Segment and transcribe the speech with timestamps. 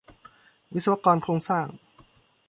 [0.73, 1.67] วิศวกรโครงสร้าง